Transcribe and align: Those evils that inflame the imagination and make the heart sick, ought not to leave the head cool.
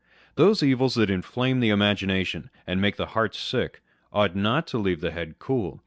Those 0.33 0.63
evils 0.63 0.95
that 0.95 1.11
inflame 1.11 1.59
the 1.59 1.69
imagination 1.69 2.49
and 2.65 2.81
make 2.81 2.95
the 2.95 3.05
heart 3.13 3.35
sick, 3.35 3.83
ought 4.11 4.35
not 4.35 4.65
to 4.69 4.79
leave 4.79 4.99
the 5.01 5.11
head 5.11 5.37
cool. 5.37 5.79